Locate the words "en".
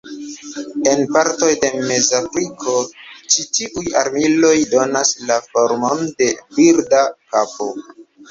0.91-1.01